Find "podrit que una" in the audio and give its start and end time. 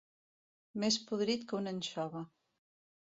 1.11-1.75